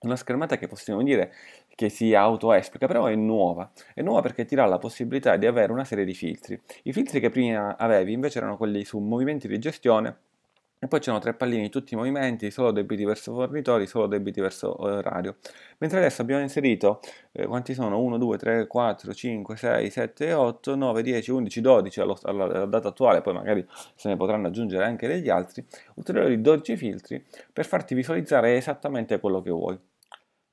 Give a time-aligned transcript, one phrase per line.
[0.00, 1.32] Una schermata che possiamo dire
[1.74, 3.72] che si autoesplica, però è nuova.
[3.94, 6.60] È nuova perché ti dà la possibilità di avere una serie di filtri.
[6.82, 10.14] I filtri che prima avevi invece erano quelli su movimenti di gestione
[10.84, 14.82] e poi c'erano tre palline tutti i movimenti, solo debiti verso fornitori, solo debiti verso
[14.82, 15.36] orario.
[15.78, 17.00] Mentre adesso abbiamo inserito,
[17.32, 17.98] eh, quanti sono?
[18.02, 22.66] 1, 2, 3, 4, 5, 6, 7, 8, 9, 10, 11, 12 allo, alla, alla
[22.66, 27.64] data attuale, poi magari se ne potranno aggiungere anche degli altri, ulteriori 12 filtri per
[27.64, 29.78] farti visualizzare esattamente quello che vuoi.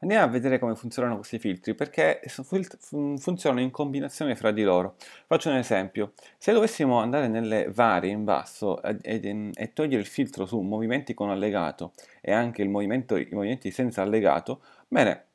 [0.04, 4.96] Andiamo a vedere come funzionano questi filtri, perché funzionano in combinazione fra di loro.
[5.28, 6.14] Faccio un esempio.
[6.40, 11.14] Se dovessimo andare nelle varie in basso e, e, e togliere il filtro su movimenti
[11.14, 15.26] con allegato e anche i movimenti senza allegato, bene,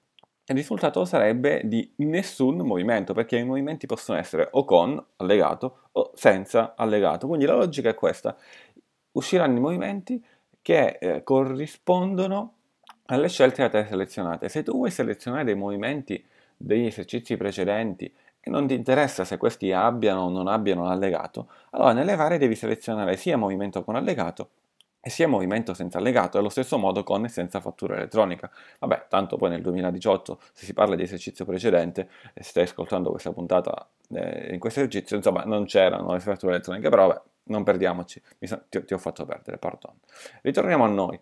[0.47, 6.11] il risultato sarebbe di nessun movimento, perché i movimenti possono essere o con allegato o
[6.15, 7.29] senza allegato.
[7.29, 8.37] Quindi la logica è questa.
[9.13, 10.21] Usciranno i movimenti
[10.61, 12.56] che eh, corrispondono
[13.07, 14.49] alle scelte da te selezionate.
[14.49, 16.25] Se tu vuoi selezionare dei movimenti
[16.57, 21.93] degli esercizi precedenti e non ti interessa se questi abbiano o non abbiano l'allegato, allora
[21.93, 24.51] nelle varie devi selezionare sia movimento con allegato
[25.07, 28.51] e sia movimento senza allegato, allo stesso modo con e senza fattura elettronica.
[28.81, 33.33] Vabbè, tanto poi nel 2018, se si parla di esercizio precedente, e stai ascoltando questa
[33.33, 38.21] puntata eh, in questo esercizio, insomma, non c'erano le fatture elettroniche, però vabbè, non perdiamoci,
[38.69, 39.93] ti, ti, ho fatto perdere, pardon.
[40.43, 41.21] Ritorniamo a noi.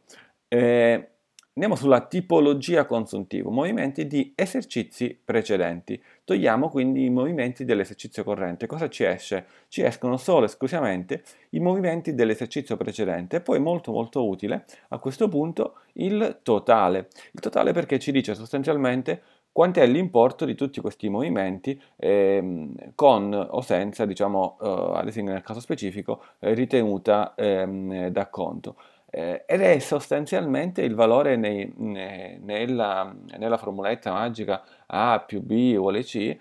[0.49, 1.14] Eh,
[1.57, 6.03] Andiamo sulla tipologia consuntivo, movimenti di esercizi precedenti.
[6.25, 8.67] Togliamo quindi i movimenti dell'esercizio corrente.
[8.67, 9.47] Cosa ci esce?
[9.69, 15.29] Ci escono solo esclusivamente i movimenti dell'esercizio precedente e poi molto molto utile a questo
[15.29, 17.07] punto il totale.
[17.31, 19.23] Il totale perché ci dice sostanzialmente
[19.53, 25.43] quant'è l'importo di tutti questi movimenti ehm, con o senza, diciamo, eh, ad esempio nel
[25.43, 28.75] caso specifico, eh, ritenuta ehm, d'acconto
[29.15, 35.75] eh, ed è sostanzialmente il valore nei, ne, nella, nella, formuletta magica A più B
[35.77, 36.37] uguale C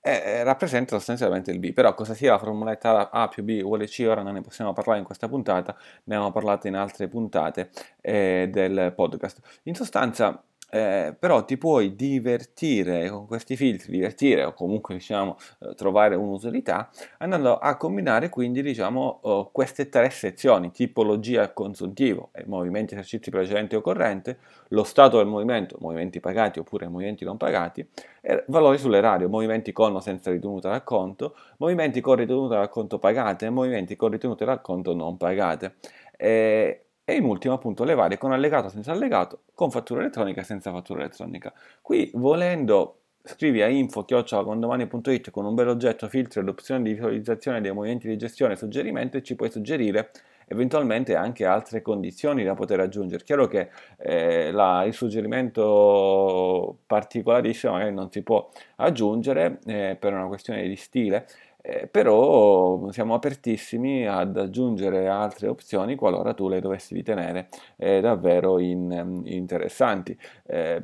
[0.00, 4.06] eh, rappresenta sostanzialmente il B, però cosa sia la formuletta A più B uguale C
[4.08, 7.68] ora non ne possiamo parlare in questa puntata, ne abbiamo parlato in altre puntate
[8.00, 9.60] eh, del podcast.
[9.64, 15.74] In sostanza eh, però ti puoi divertire con questi filtri, divertire o comunque diciamo eh,
[15.74, 22.94] trovare un'utilità andando a combinare quindi diciamo oh, queste tre sezioni, tipologia consuntivo, eh, movimenti
[22.94, 24.38] esercizi precedenti o corrente,
[24.68, 27.86] lo stato del movimento, movimenti pagati oppure movimenti non pagati,
[28.20, 33.50] e valori sull'erario, movimenti con o senza ritenuta d'acconto, movimenti con ritenuta d'acconto pagate e
[33.50, 35.76] movimenti con ritenuta d'acconto non pagate.
[36.16, 40.44] Eh, e in ultimo appunto le varie con allegato senza allegato, con fattura elettronica e
[40.44, 41.52] senza fattura elettronica.
[41.80, 47.72] Qui volendo scrivi a info-condomani.it con un bel oggetto filtro ed opzione di visualizzazione dei
[47.72, 50.10] movimenti di gestione suggerimento e ci puoi suggerire
[50.48, 53.22] eventualmente anche altre condizioni da poter aggiungere.
[53.22, 60.26] Chiaro che eh, la, il suggerimento particolarissimo magari non si può aggiungere eh, per una
[60.26, 61.26] questione di stile,
[61.68, 68.60] eh, però siamo apertissimi ad aggiungere altre opzioni qualora tu le dovessi ritenere eh, davvero
[68.60, 70.16] in, in interessanti.
[70.46, 70.76] Eh,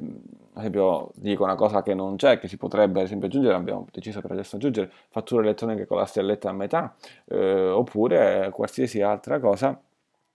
[0.55, 3.87] ad esempio, dico una cosa che non c'è, che si potrebbe ad esempio aggiungere, abbiamo
[3.93, 6.95] deciso per adesso aggiungere fatture elettroniche con la stelletta a metà,
[7.27, 9.81] eh, oppure qualsiasi altra cosa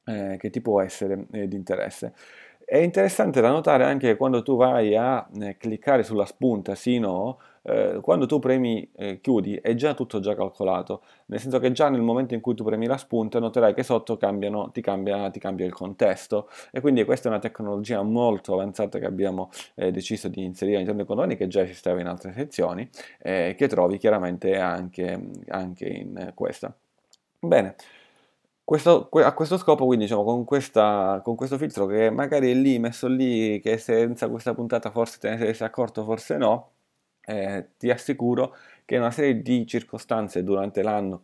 [0.06, 2.14] eh, che ti può essere eh, di interesse.
[2.70, 7.40] È interessante da notare anche quando tu vai a eh, cliccare sulla spunta sì no,
[7.62, 11.88] eh, quando tu premi eh, chiudi è già tutto già calcolato, nel senso che già
[11.88, 15.40] nel momento in cui tu premi la spunta noterai che sotto cambiano, ti, cambia, ti
[15.40, 20.28] cambia il contesto e quindi questa è una tecnologia molto avanzata che abbiamo eh, deciso
[20.28, 22.90] di inserire all'interno dei condomini che già esisteva in altre sezioni
[23.20, 25.18] eh, che trovi chiaramente anche,
[25.48, 26.76] anche in questa.
[27.40, 27.76] Bene.
[28.68, 32.80] Questo, a questo scopo, quindi, diciamo, con, questa, con, questo filtro che magari è lì,
[32.80, 36.72] messo lì, che senza questa puntata forse te ne sei accorto, forse no,
[37.22, 38.54] eh, ti assicuro
[38.84, 41.22] che una serie di circostanze durante l'anno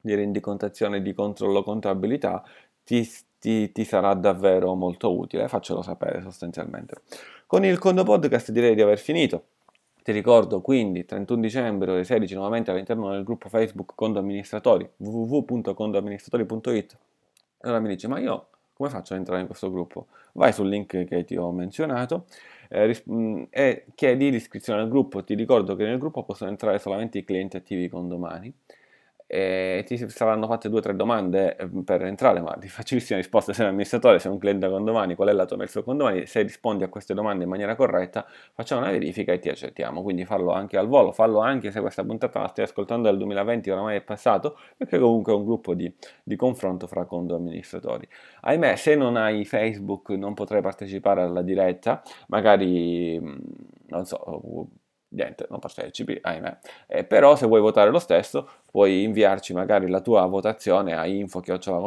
[0.00, 2.44] di rendicontazione, di controllo contabilità
[2.84, 3.04] ti,
[3.40, 7.02] ti, ti sarà davvero molto utile, faccelo sapere sostanzialmente.
[7.48, 9.46] Con il Condo Podcast direi di aver finito.
[10.06, 16.96] Ti ricordo quindi 31 dicembre ore 16 nuovamente all'interno del gruppo Facebook Condo Amministratori www.condoamministratori.it
[17.62, 20.06] Allora mi dici ma io come faccio ad entrare in questo gruppo?
[20.34, 22.26] Vai sul link che ti ho menzionato
[22.68, 25.24] eh, mm, e chiedi l'iscrizione al gruppo.
[25.24, 28.54] Ti ricordo che nel gruppo possono entrare solamente i clienti attivi con domani
[29.26, 33.52] e ti saranno fatte due o tre domande eh, per entrare, ma di facilissima risposta
[33.52, 36.42] sei un amministratore, sei un cliente con domani, qual è la tua mail con se
[36.42, 40.52] rispondi a queste domande in maniera corretta facciamo una verifica e ti accettiamo, quindi fallo
[40.52, 44.00] anche al volo, fallo anche se questa puntata la stai ascoltando dal 2020, oramai è
[44.00, 45.92] passato, perché comunque è un gruppo di,
[46.22, 48.08] di confronto fra condo amministratori.
[48.42, 53.36] Ahimè, se non hai Facebook non potrai partecipare alla diretta, magari, mm,
[53.88, 54.68] non so
[55.08, 56.58] niente, non partecipi, ahimè.
[56.86, 61.42] Eh, però se vuoi votare lo stesso, puoi inviarci magari la tua votazione a info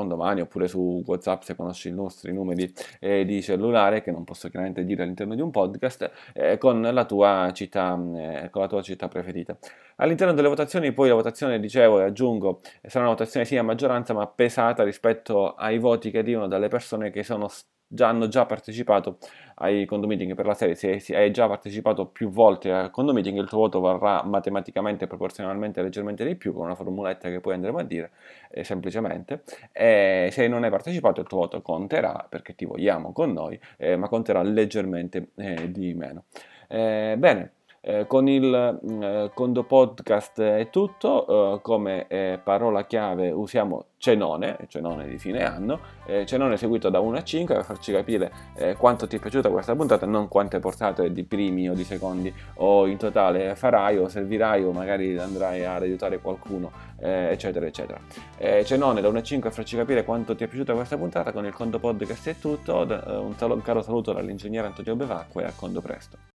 [0.07, 4.49] domani oppure su WhatsApp se conosci i nostri numeri eh, di cellulare, che non posso
[4.49, 8.81] chiaramente dire all'interno di un podcast, eh, con, la tua città, eh, con la tua
[8.81, 9.57] città preferita.
[9.97, 14.13] All'interno delle votazioni, poi la votazione, dicevo e aggiungo, sarà una votazione sia a maggioranza
[14.13, 18.45] ma pesata rispetto ai voti che arrivano dalle persone che sono state già, hanno già
[18.45, 19.17] partecipato
[19.55, 23.57] ai condomiting per la serie, se, hai già partecipato più volte al condomiting il tuo
[23.57, 28.11] voto varrà matematicamente proporzionalmente leggermente di più con una formuletta che poi andremo a dire
[28.51, 29.43] eh, semplicemente.
[29.73, 33.97] E se non hai partecipato il tuo voto conterà perché ti vogliamo con noi eh,
[33.97, 36.25] ma conterà leggermente eh, di meno.
[36.67, 42.85] Eh, bene eh, con il mm, eh, Condo Podcast è tutto, eh, come eh, parola
[42.85, 47.63] chiave usiamo cenone, cenone di fine anno, eh, cenone seguito da 1 a 5 per
[47.63, 48.31] farci capire
[48.77, 52.87] quanto ti è piaciuta questa puntata, non quante portate di primi o di secondi o
[52.87, 57.99] in totale farai o servirai o magari andrai ad aiutare qualcuno, eccetera eccetera.
[58.63, 61.45] cenone da 1 a 5 per farci capire quanto ti è piaciuta questa puntata, con
[61.45, 65.53] il Condo Podcast è tutto, un, sal- un caro saluto dall'ingegnere Antonio Bevacqua e a
[65.55, 66.38] Condo Presto.